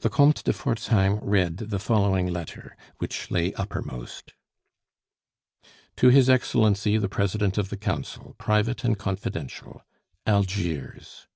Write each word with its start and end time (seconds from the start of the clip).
The 0.00 0.10
Comte 0.10 0.44
de 0.44 0.52
Forzheim 0.52 1.18
read 1.22 1.56
the 1.56 1.78
following 1.78 2.26
letter, 2.26 2.76
which 2.98 3.30
lay 3.30 3.54
uppermost: 3.54 4.34
"To 5.96 6.08
his 6.10 6.28
Excellency 6.28 6.98
the 6.98 7.08
President 7.08 7.56
of 7.56 7.70
the 7.70 7.78
Council. 7.78 8.34
"Private 8.36 8.84
and 8.84 8.98
Confidential. 8.98 9.86
"ALGIERS. 10.26 11.28